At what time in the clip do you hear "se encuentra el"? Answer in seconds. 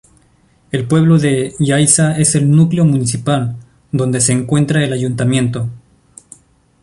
4.19-4.93